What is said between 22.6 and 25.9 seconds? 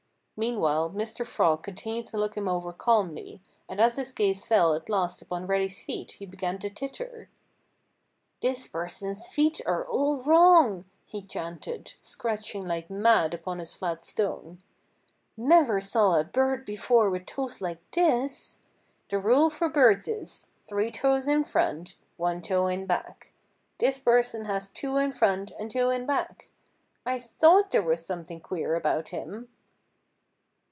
in back. This person has two in front and